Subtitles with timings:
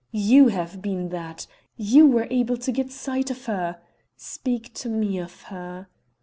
[0.11, 1.45] You have been that!
[1.77, 3.79] You were able to get sight of her;
[4.17, 5.89] speak to me of her!